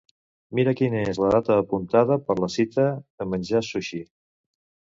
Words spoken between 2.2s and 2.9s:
per la cita